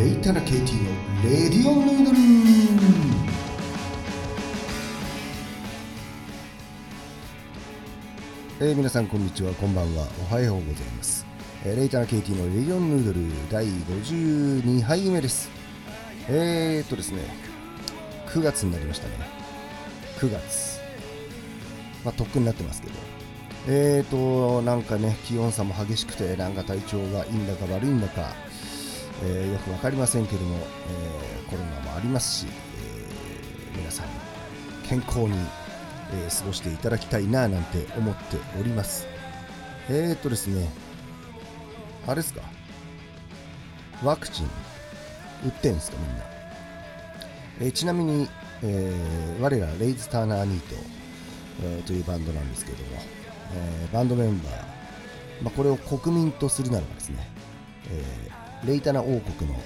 [0.00, 0.90] レイタナ KT の
[1.22, 2.16] レディオヌードル
[8.60, 9.52] えー、皆さんこんにちは。
[9.52, 10.06] こんばんは。
[10.30, 11.26] おはようございます、
[11.66, 15.50] えーレイタナ KT のレディオンヌードル第52杯目です。
[16.30, 17.20] えーっとですね
[18.28, 19.16] 9月になりましたね。
[20.18, 20.80] 9月。
[22.06, 22.94] まあとっくになってますけど。
[23.68, 28.32] えーとなんかね気温差も激しくてなんか体調がいいんだか悪いんだか、
[29.22, 34.06] えーよく分かりませんけども、えーコロナもありますし、えー皆さん
[34.88, 35.32] 健康に、
[36.12, 39.06] え過ごしていただきたいななんて思っております。
[39.88, 40.68] えーとですね
[42.06, 42.42] あれですか？
[44.02, 44.46] ワクチン
[45.44, 46.24] 打ってんですかみんな、
[47.60, 48.28] えちなみに、
[48.62, 50.76] え我らレイズ・ターナー・ニート、
[51.62, 52.84] えというバンドなんですけども、
[53.54, 54.52] えバンドメンバー、
[55.42, 57.28] まあ、これを国民とするならばですね、
[57.88, 59.58] えーレイタナ王国の、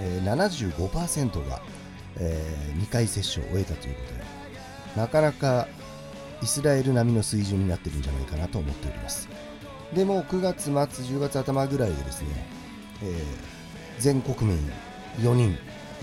[0.00, 1.62] えー75%が、
[2.18, 4.22] え2回接種を終えたということで
[4.96, 5.68] なかなか
[6.42, 9.28] イスラエル並みの水準になってるんじゃないかなと思っております。
[9.94, 12.28] でも9月末10月頭ぐらいでですね、
[13.02, 13.22] え
[13.98, 14.58] 全国民
[15.20, 15.56] 4人、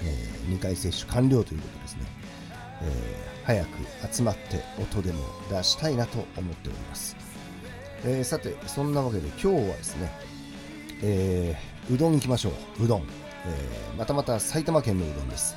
[0.03, 2.01] え2回接種完了ということでですね、
[2.83, 2.91] え
[3.43, 3.69] 早く
[4.15, 7.17] 集まって音でも出したいなと思っております、
[8.05, 10.11] えさてそんなわけで今日はですね、
[11.01, 12.83] えーうどん行きましょう。
[12.85, 15.55] うどん、えーまたまた埼玉県のうどんです、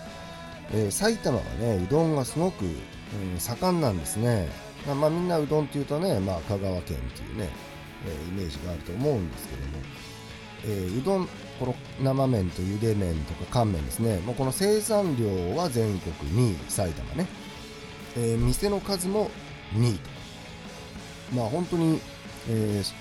[0.72, 4.48] えー埼玉はねうどんがすごく、うん盛んなんですね。
[4.86, 7.48] まあ、みんなうどんっていうとね、まあ、香川県っていうね、
[8.06, 9.78] えーイメージがあると思うんですけども、
[10.64, 11.28] えーうどん
[11.60, 14.18] この生麺とゆで麺とか乾麺ですね。
[14.20, 17.26] もうこの生産量は全国2位埼玉ね、
[18.16, 19.30] えー店の数も
[19.74, 20.10] 2位と。
[21.36, 22.00] まあ本当に、
[22.48, 22.94] えー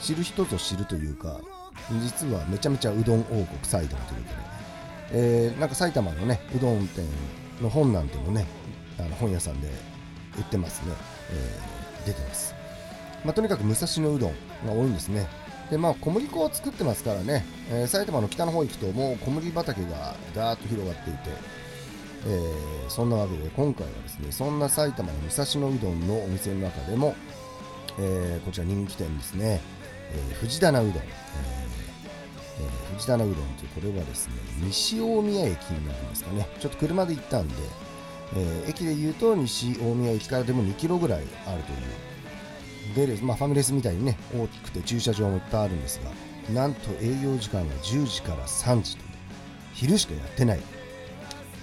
[0.00, 1.38] 知る人ぞ知るというか
[2.02, 4.30] 実はめちゃめちゃうどん王国埼玉というこ
[5.10, 7.04] とで、えーなんか埼玉のねうどん店
[7.60, 8.46] の本なんてもね
[8.98, 9.68] あの本屋さんで
[10.36, 10.94] 売ってますね、
[11.32, 12.54] えー出てます、
[13.26, 14.32] まあ、とにかく武蔵野うどん
[14.66, 15.26] が多いんですね。
[15.70, 21.18] でまあ小麦粉を作ってますからね、えー埼玉の北の方行くともう小麦畑がだーっと広がっていて、
[22.26, 27.14] えーそんなわけで今回はですねそんな埼玉の武蔵野うどんのお店の中でも、
[27.98, 29.60] えーこちら人気店ですね、
[30.12, 36.48] えー藤棚うどん、えーえー藤棚うどんというこれはですね西大宮駅になるんですかね。
[36.60, 37.54] ちょっと車で行ったんで、
[38.36, 43.06] えー駅で言うと西大宮駅からでも2キロぐらいあるという。
[43.06, 46.00] で、まあ、ファミレスみたいにね大きくて駐車場もいっぱいあるんです
[46.48, 49.04] がなんと営業時間が10時から3時と
[49.74, 50.60] 昼しかやってない。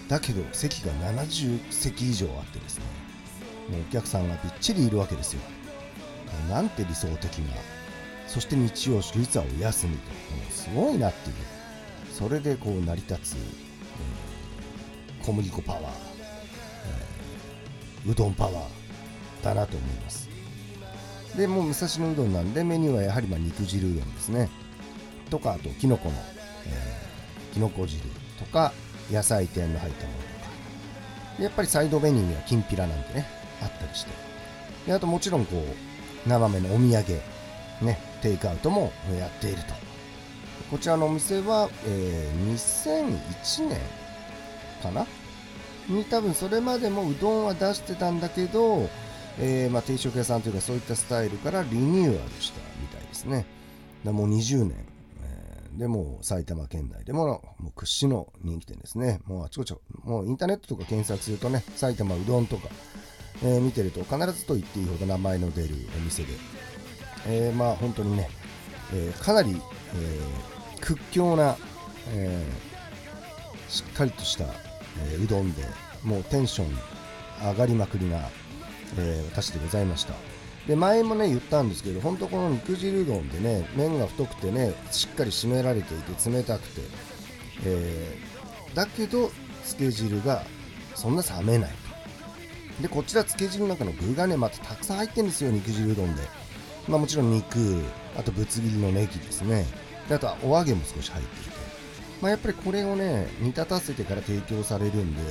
[0.07, 2.85] だけど席が70席以上あってですね
[3.69, 5.41] もうお客さんがびっちりいるわけですよ。
[6.49, 7.55] なんて理想的な
[8.27, 10.09] そして日曜祝日はお休みと。
[10.09, 10.15] も
[10.49, 11.35] うすごいなっていう。
[12.13, 13.67] それでこう成り立つ、えー
[15.25, 20.29] 小麦粉パワー、えーうどんパワーだなと思います。
[21.35, 24.49] でもう武蔵野うどんなんでメニューはやはりまあ肉汁うどんですね。
[25.29, 26.15] とかあときのこの、
[26.65, 28.01] えー、きのこ汁
[28.39, 28.71] とか
[29.11, 30.29] 野菜店の入ったものとか。
[31.37, 33.27] でやっぱりサイドメニューにはきんぴらなんてね
[33.61, 34.11] あったりして。
[34.85, 37.21] であともちろんこう生麺のお土産
[37.81, 37.99] ね。
[38.21, 39.73] テイクアウトもやっていると。
[40.69, 43.79] こちらのお店は、えー2001年
[44.83, 45.05] かな？
[45.87, 48.89] に多分それまでもうどんは出してたんだけど、
[49.39, 53.45] えーまあ、定食屋さんというかそういったスタイルからリニューアルしたみたいですね。
[54.03, 54.75] でもう20年、
[55.23, 57.27] えーでも埼玉県内でも
[57.59, 59.21] もう屈指の人気店ですね。
[59.25, 59.73] もうあちこち
[60.03, 62.67] もうインターネットとか検索するとね埼玉うどんとか、
[63.43, 66.29] えー見てると必ずと言っていいほど名前の出るお店で、
[67.25, 68.29] えーまあ本当にね、
[68.93, 69.61] えーかなり、
[69.95, 71.57] えー屈強な、
[72.13, 72.45] え
[73.67, 74.45] しっかりとした、
[75.11, 75.63] えうどんで
[76.03, 78.19] もうテンション上がりまくりな、
[78.97, 80.13] えー私でございました。
[80.67, 86.81] で前もね言ったんですけど本当この肉汁うどんでね麺が太くてねしっかり締められていて冷たくて、
[87.65, 88.17] え
[88.75, 89.31] だけど
[89.65, 90.43] つけ汁が
[90.95, 91.71] そんな冷めない。
[92.81, 96.21] でこちらつけ汁の中の具がねまたたくさん入ってるんですよ肉汁うどんで。
[96.87, 97.81] まあもちろん肉
[98.17, 99.65] あとぶつ切りのネギですね。
[100.07, 101.57] であとはお揚げも少し入っていて。
[102.21, 105.21] まあやっぱりこれをね煮立たせてから提供されるんで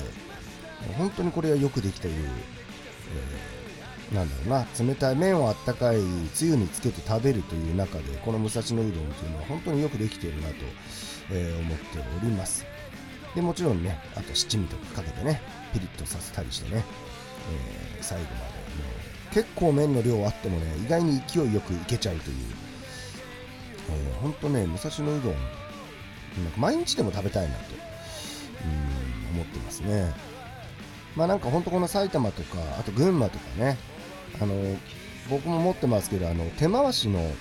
[0.96, 3.56] 本当にこれはよくできている、えー
[4.14, 5.96] なんだろうな冷たい麺をあったかい
[6.32, 10.54] つゆにつけて食べるという中でこの武蔵野うどんというのは本当によくできているなと、
[11.32, 12.64] えー思っております。
[13.34, 15.40] でもちろんねあと七味とかかけてね
[15.72, 16.84] ピリッとさせたりしてね、
[17.96, 18.65] えー最後まで
[19.32, 22.36] 結構麺の量あってもね意外に勢いよくいけちゃうという、
[23.90, 27.62] えー、ほんとね武蔵野うどんなんか毎日でも食べたいなと
[28.64, 30.14] うん思ってますね。
[31.14, 33.78] まあなんか本当この埼玉とかあと群馬とかね
[34.40, 34.54] あの
[35.30, 37.32] 僕も持ってますけどあの手回しの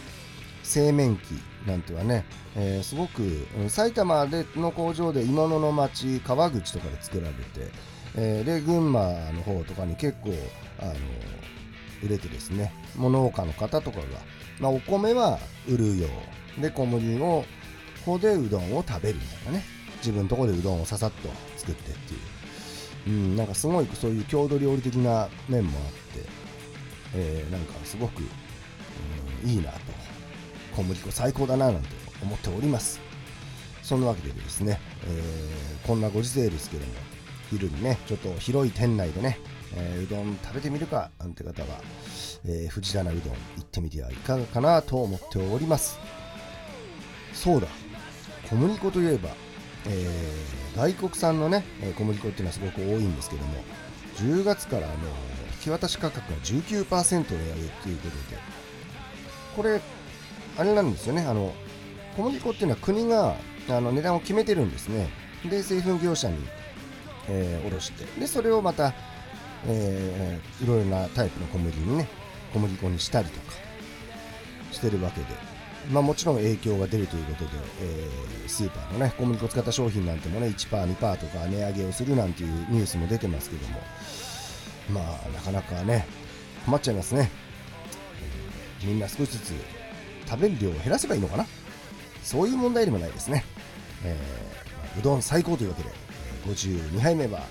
[0.64, 1.22] 製麺機
[1.68, 7.72] なんてはね、えー、すごく埼玉での工場で鋳物の町川口とかで作られて、
[8.16, 9.02] えー、で群馬
[9.32, 10.34] の方とかに結構
[10.80, 10.94] あの
[12.06, 14.06] 売れてですねもう農家の方とかが、
[14.60, 16.08] まあ、お米は売るよ
[16.58, 16.62] う。
[16.62, 17.44] で小麦を
[18.06, 19.66] ここでうどんを食べるみたいなね。
[19.98, 22.18] 自分のとこでうどんをささっと作ってってい
[23.08, 26.30] う、うん、なんかすごいそういう郷土料理的な面もあって、
[27.16, 28.22] えー、なんかすごく、
[29.44, 29.80] うん、いいなと。
[30.76, 31.88] 小麦粉最高だななんて
[32.22, 33.00] 思っております。
[33.82, 36.92] そんなわけでですね、えー、こんなご時世ですけども
[37.50, 39.40] 昼にねちょっと広い店内でね、
[39.74, 41.68] えー、うどん食べてみるかなんて方は、
[42.46, 46.00] えー、藤棚うどん行ってみてはいかがかなと思っております。
[47.34, 47.68] そうだ
[48.50, 49.30] 小麦粉といえば、
[49.88, 51.64] えー、外国産のね
[51.98, 53.54] 小麦粉っていうのはすごく多いんですけども
[54.16, 54.94] 10月からの
[55.54, 58.38] 引き渡し価格が19%値上げということで
[59.56, 59.82] これ
[60.58, 61.54] あれなんですよねあの
[62.16, 63.36] 小麦粉っていうのは国が
[63.70, 65.10] あの値段を決めてるんですね。
[65.50, 66.38] で製粉業者に、
[67.28, 68.94] えー、卸してでそれをまた、
[69.68, 72.08] えー、いろいろなタイプの小麦にね
[72.54, 73.54] 小麦粉にしたりとか
[74.72, 75.28] してるわけで、
[75.92, 77.52] まあ、もちろん影響が出るということで、
[77.82, 83.80] えー、スーパーのね小麦粉使った商品なんてもね 1%2% とか値上げをするなんていうニュースも出てますけども
[84.90, 86.06] まあなかなかね
[86.66, 87.30] 困っちゃいますね、
[88.82, 89.54] えー、みんな少しずつ
[90.28, 91.46] 食べる量を減らせばいいのかな？
[92.24, 93.44] そういう問題でもないですね、
[94.04, 95.90] えー、うどん最高というわけで
[96.48, 97.42] 52杯目は、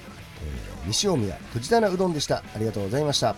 [0.87, 2.43] 西大宮藤棚うどんでした。
[2.55, 3.37] ありがとうございました。